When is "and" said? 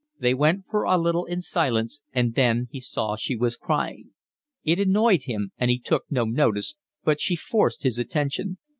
2.11-2.33, 5.59-5.69